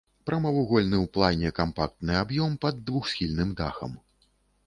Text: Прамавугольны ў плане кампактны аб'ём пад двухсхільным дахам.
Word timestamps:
Прамавугольны 0.27 0.95
ў 1.03 1.09
плане 1.17 1.51
кампактны 1.59 2.17
аб'ём 2.23 2.55
пад 2.65 2.79
двухсхільным 2.87 3.49
дахам. 3.59 3.93